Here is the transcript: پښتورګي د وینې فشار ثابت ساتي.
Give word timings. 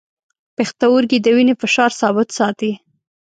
پښتورګي 0.55 1.17
د 1.21 1.27
وینې 1.35 1.53
فشار 1.61 1.91
ثابت 2.01 2.27
ساتي. 2.37 2.71